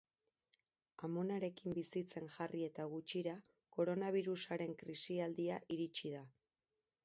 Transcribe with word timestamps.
Amonarekin 1.07 1.75
bizitzen 1.79 2.25
jarri 2.37 2.63
eta 2.69 2.87
gutxira, 2.95 3.35
koronabirusaren 3.77 4.77
krisialdia 4.83 5.63
iritsi 5.79 6.15
da. 6.19 6.27